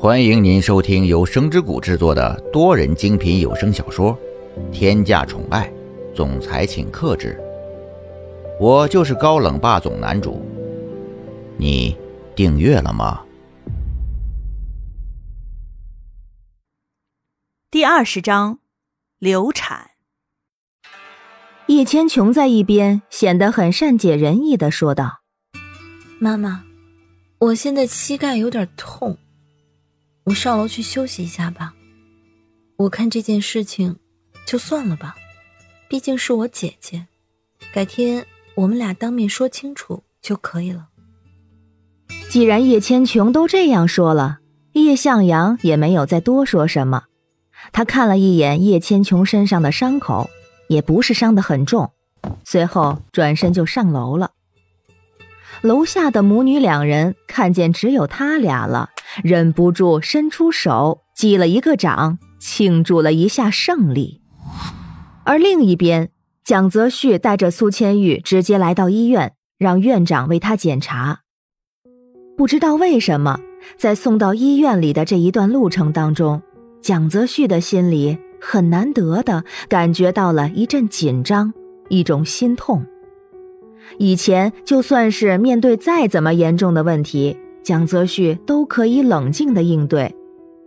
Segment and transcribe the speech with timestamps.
[0.00, 4.16] 欢迎您收听由声之谷制作的多人精品有声小说
[4.70, 5.68] 《天价宠爱
[6.14, 7.36] 总裁请克制》，
[8.60, 10.40] 我就是高冷霸总男主。
[11.56, 11.96] 你
[12.36, 13.24] 订阅了吗？
[17.68, 18.60] 第二十章，
[19.18, 19.90] 流产。
[21.66, 25.22] 叶千琼在一边显得很善解人意的说道
[26.20, 26.62] ：“妈妈，
[27.40, 29.18] 我现在膝盖有点痛。”
[30.28, 31.72] 我上楼去休息一下吧。
[32.76, 33.96] 我看这件事情
[34.46, 35.16] 就算了吧，
[35.88, 37.06] 毕竟是我姐姐，
[37.72, 40.88] 改天我们俩当面说清楚就可以了。
[42.28, 44.40] 既然叶千琼都这样说了，
[44.72, 47.04] 叶向阳也没有再多说什么。
[47.72, 50.28] 他看了一眼叶千琼身上的伤口，
[50.68, 51.90] 也不是伤得很重，
[52.44, 54.32] 随后转身就上楼了。
[55.62, 58.90] 楼下的母女两人看见只有他俩了。
[59.22, 64.20] 忍不住伸出手击了一个掌，庆祝了一下胜利。
[65.24, 66.10] 而另一边，
[66.44, 71.20] 蒋泽旭带着苏千玉直接来到医院，让院长为他检查。
[72.36, 73.40] 不知道为什么，
[73.76, 76.40] 在送到医院里的这一段路程当中，
[76.80, 81.52] 蒋泽旭的心里很难得的感觉到了一阵紧张，
[81.88, 82.86] 一种心痛。
[83.96, 87.36] 以前就算是面对再怎么严重的问题。
[87.62, 90.14] 蒋泽旭都可以冷静的应对，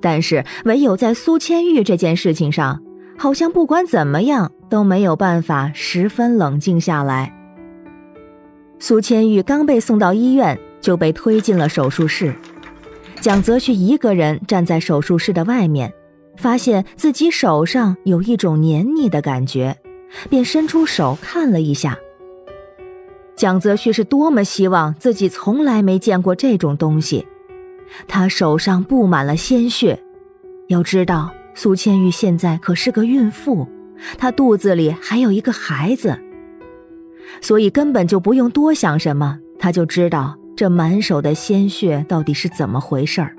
[0.00, 2.82] 但是唯有在苏千玉这件事情上，
[3.16, 7.34] 好像不管怎么样都没有办法十分冷静下来。
[8.78, 12.34] 苏千玉刚被送到医院，就被推进了手术室。
[13.20, 15.90] 蒋泽旭一个人站在手术室的外面，
[16.36, 19.74] 发现自己手上有一种黏腻的感觉，
[20.28, 21.96] 便伸出手看了一下。
[23.34, 27.26] 蒋泽旭是多么希望自己从来没见过这种东西，
[28.06, 30.02] 他手上布满了鲜血。
[30.68, 33.66] 要知道，苏千玉现在可是个孕妇，
[34.16, 36.18] 她肚子里还有一个孩子，
[37.40, 43.34] 所以根本就不用多想什么，他就知道这满手的鲜血到底是怎么回事儿。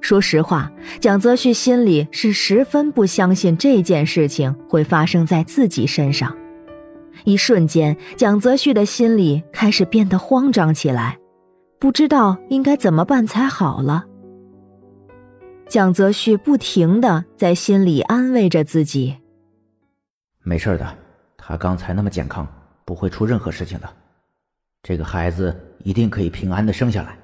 [0.00, 6.36] 说实话，蒋泽旭心里是十分不相信这件事情会发生在自己身上。
[7.24, 11.18] 一瞬间，蒋泽旭的心里开始变得慌张起来，
[11.78, 14.04] 不知道应该怎么办才好了。
[15.68, 19.16] 蒋泽旭不停的在心里安慰着自己
[20.44, 20.96] ：“没事的，
[21.36, 22.46] 他刚才那么健康，
[22.84, 23.88] 不会出任何事情的。
[24.82, 27.18] 这个孩子一定可以平安的生下来。”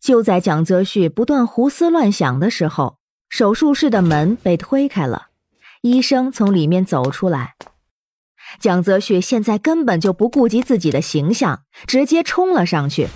[0.00, 2.96] 就在蒋泽旭不断胡思乱想的时候，
[3.28, 5.28] 手术室的门被推开了，
[5.82, 7.54] 医生从里面走出来。
[8.58, 13.08] 蒋泽旭现在根本就不顾及自己的形象，直接冲了上去。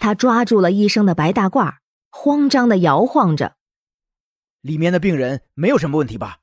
[0.00, 1.74] 他抓住了医生的白大褂，
[2.10, 3.54] 慌张的摇晃着
[4.60, 6.38] ：“里面的病人没有什么问题吧？”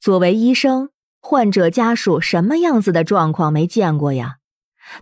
[0.00, 0.90] 作为医生，
[1.20, 4.36] 患者家属什么样子的状况没见过呀？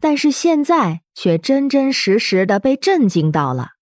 [0.00, 3.72] 但是现在却真真实实的被震惊到了。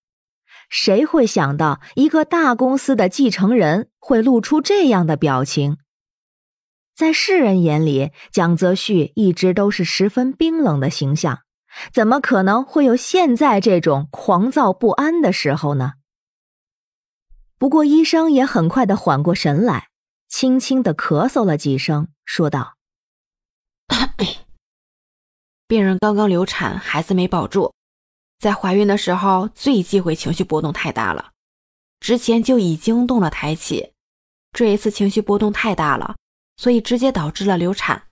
[0.69, 5.77] 谁会想到一个大公司的继承人会露出这样的表情？
[6.95, 11.41] 在世人眼里，蒋泽旭一直都是十分冰冷的形象，
[11.91, 15.95] 怎么可能会有现在这种狂躁不安的时候呢？
[17.57, 19.89] 不过医生也很快的缓过神来，
[20.29, 22.75] 轻轻的咳嗽了几声，说道
[25.67, 27.73] ：“病人刚刚流产，孩子没保住，
[28.39, 31.31] 在怀孕的时候最忌讳情绪波动太大了，
[31.99, 33.91] 之前就已经动了胎气，
[34.53, 36.15] 这一次情绪波动太大了。”
[36.57, 38.03] 所以直接导致了流产，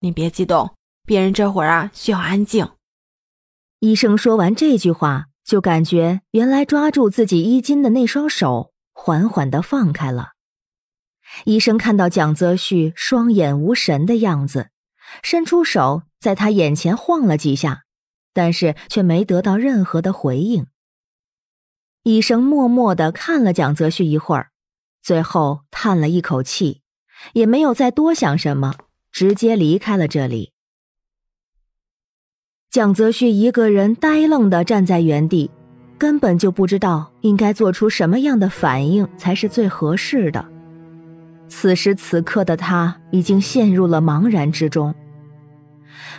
[0.00, 2.68] 你别激动，病人这会儿啊需要安静。
[3.80, 10.30] 医生说完这句话，就感觉原来抓住自己衣襟的那双手缓缓的放开了。
[11.44, 14.70] 医生看到蒋泽旭双眼无神的样子，
[15.22, 17.84] 伸出手在他眼前晃了几下，
[18.32, 20.66] 但是却没得到任何的回应。
[22.04, 24.50] 医生默默的看了蒋泽旭一会儿，
[25.02, 26.81] 最后叹了一口气。
[27.32, 28.74] 也没有再多想什么，
[29.10, 30.52] 直接离开了这里。
[32.70, 35.50] 蒋泽旭一个人呆愣的站在原地，
[35.98, 40.44] 根本就不知道应该做出什么样的反应才是最合适的。
[41.48, 44.94] 此时此刻的他已经陷入了茫然之中。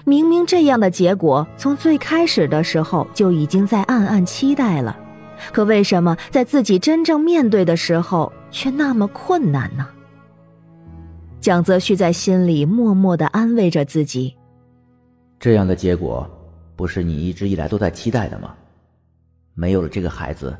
[0.06, 4.96] 明明这样的结果从最开始的时候就已经在暗暗期待了，
[5.52, 9.88] 可为什么在自己真正面对的时候却那么困难呢？
[11.44, 14.34] 蒋泽旭在心里默默的安慰着自己
[15.38, 16.26] ：“这样的结果，
[16.74, 18.56] 不是你一直以来都在期待的吗？
[19.54, 20.56] 没有了这个孩子，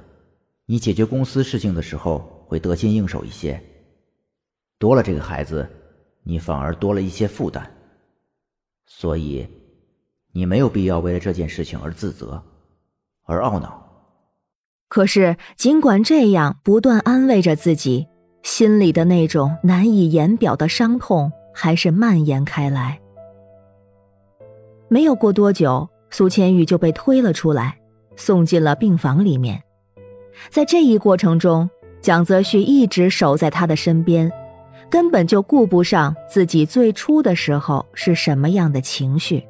[0.66, 3.64] 你解决公司事情的时候会得心应手一些。
[4.78, 5.66] 多了这个孩子，
[6.22, 7.66] 你反而多了一些负担。
[8.86, 9.48] 所以，
[10.34, 12.44] 你没有必要为了这件事情而自责，
[13.24, 13.82] 而懊恼。
[14.90, 18.08] 可是，尽管这样不断安慰着自己，
[18.44, 23.00] 心里的那种难以言表的伤痛还是蔓延开来。
[24.88, 27.76] 没有过多久，苏千玉就被推了出来，
[28.16, 29.62] 送进了病房里面。
[30.50, 31.70] 在这一过程中，
[32.02, 34.32] 蒋泽旭一直守在他的身边，
[34.90, 39.44] 根本就顾不上自己最初的时候是什么样的情绪。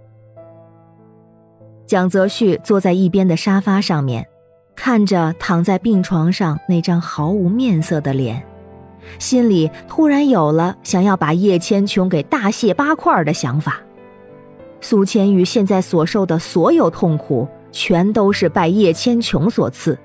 [1.86, 4.25] 蒋泽旭坐在一边的沙发上面。
[4.75, 8.44] 看着躺在病床上那张毫无面色的脸，
[9.19, 13.79] 心里突然有了想要把叶千琼给大卸八块的想法。
[14.81, 19.97] 苏千玉现在所受的所有痛苦，全都是拜叶千琼所赐。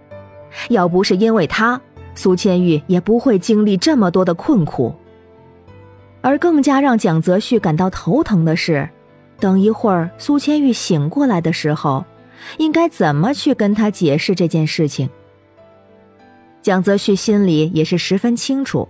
[0.68, 1.80] 要不是因为他，
[2.14, 4.94] 苏千玉也不会经历这么多的困苦。
[6.20, 8.88] 而更加让蒋泽旭感到头疼的是，
[9.38, 12.04] 等一会儿苏千玉醒过来的时候。
[12.58, 15.10] 应该怎么去跟他解释这件事情？
[16.60, 18.88] 蒋泽旭心里也是十分清楚，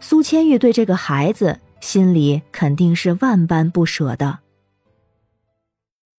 [0.00, 4.40] 苏千玉对这个孩子心里肯定是万般不舍的。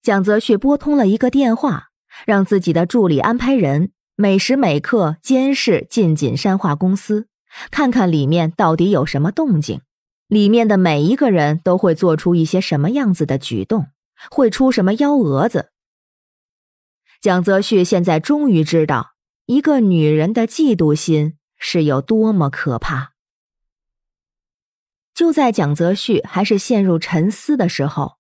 [0.02, 1.90] 蒋泽旭拨通了一个电话，
[2.26, 7.28] 让自己的助理安排人每时每刻监视晋锦山化公司，
[7.70, 9.82] 看看里面到底有什么动静，
[10.28, 13.88] 里面的每一个人都会做出一些什么样子的举动，
[14.30, 15.72] 会出什么幺蛾子。
[17.22, 19.11] 蒋泽旭现在终于知道，
[19.52, 23.12] 一个女人的嫉妒心是有多么可怕。
[25.14, 28.14] 就在蒋泽旭还是陷入沉思的时候，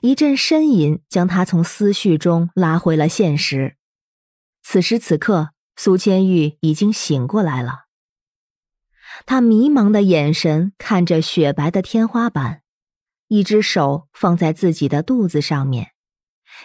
[0.00, 3.74] 一阵呻吟将他从思绪中拉回了现实。
[4.62, 7.86] 此时此刻，苏千玉已经醒过来了。
[9.26, 12.62] 他迷茫的眼神看着雪白的天花板，
[13.26, 15.94] 一只手放在自己的肚子上面。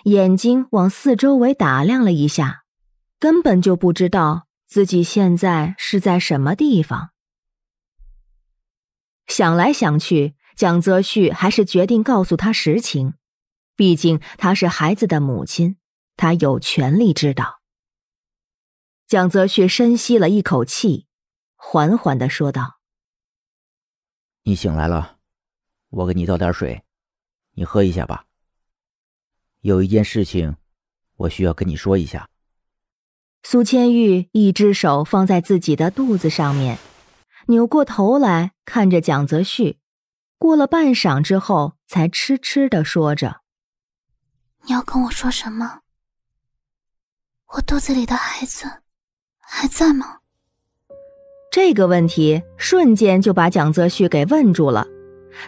[0.03, 2.60] 眼睛往四周围打量了一下，
[3.21, 7.11] 根本就不知道自己现在是在什么地方。
[9.27, 13.13] 想来想去，蒋泽旭还是决定告诉他实情，
[13.75, 15.77] 毕竟他是孩子的母亲，
[16.17, 17.61] 他有权利知道。
[19.05, 21.05] 蒋泽旭深吸了一口气，
[21.55, 22.79] 缓缓的说道
[24.41, 25.19] ：“你醒来了，
[25.89, 26.83] 我给你倒点水，
[27.51, 28.25] 你喝一下吧。”
[29.61, 30.55] 有一件事情，
[31.17, 32.27] 我需要跟你说一下。
[33.43, 36.77] 苏千玉一只手放在自己的肚子上面，
[37.47, 39.79] 扭过头来看着蒋泽旭，
[40.37, 43.41] 过了半晌之后，才痴痴的说着
[44.65, 45.79] ：“你要跟我说什么？
[47.55, 48.65] 我肚子里的孩子
[49.39, 50.19] 还在吗？”
[51.51, 54.87] 这个问题瞬间就把蒋泽旭给问住了。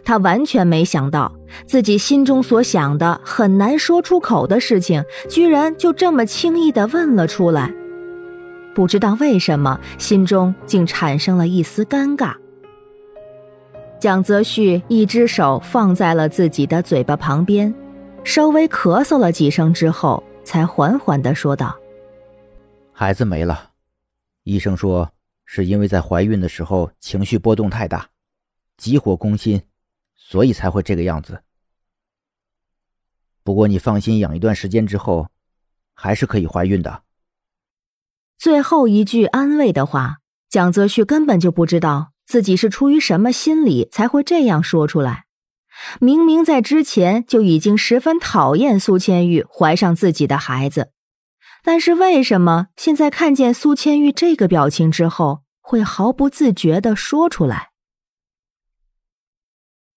[0.03, 1.33] 他完全没想到，
[1.67, 7.71] 自己心中所想的很难说出口的事情，居然就这么轻易的问了出来。
[8.73, 12.35] 不知道为什么，心中竟产生了一丝尴尬。
[13.99, 17.73] 蒋泽旭一只手放在了自己的嘴巴旁边，
[18.23, 21.77] 稍微咳嗽了几声之后，才缓缓的说道
[22.91, 23.71] ：“孩子没了，
[24.43, 25.09] 医生说
[25.45, 28.09] 是因为在怀孕的时候情绪波动太大，
[28.77, 29.61] 急火攻心。”
[30.25, 31.43] 所以才会这个样子。
[33.43, 35.27] 不过你放心，养一段时间之后，
[35.93, 37.03] 还是可以怀孕的。
[38.37, 40.17] 最后一句安慰的话，
[40.49, 45.25] 蒋泽旭根本就不知道自己是出于什么心理才会这样说出来。
[45.99, 50.91] 明明在之前就已经十分讨厌苏千玉怀上自己的孩子，
[51.63, 57.69] 但是为什么现在看见苏千玉这个表情之后，会毫不自觉的说出来？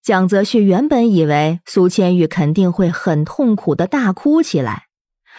[0.03, 4.86] 蒋泽旭原本以为苏千玉肯定会很痛苦的大哭起来，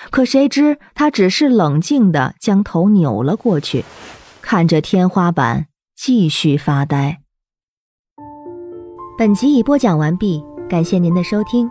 [0.09, 3.83] 可谁知他只是冷静的将头扭了过去，
[4.41, 7.19] 看着天花板继续发呆。
[9.17, 11.69] 本集已播讲完毕，感谢您的收听，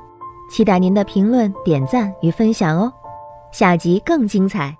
[0.50, 2.92] 期待您的评论、点赞与分享哦，
[3.52, 4.76] 下集更精彩。